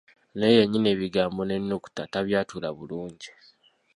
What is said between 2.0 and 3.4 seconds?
tabyatula bulungi.